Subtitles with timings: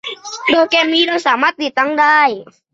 [0.47, 2.19] โปรแกรมนี้ เราสามารถติดตั้งได้